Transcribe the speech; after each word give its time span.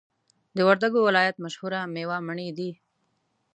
د 0.55 0.57
وردګو 0.67 0.99
ولایت 1.07 1.35
مشهوره 1.45 1.79
میوه 1.93 2.17
مڼی 2.27 2.49
دی 2.57 2.71